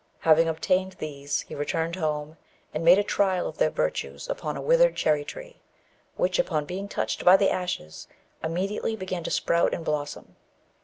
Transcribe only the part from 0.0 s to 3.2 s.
Having obtained these, he returned home, and made a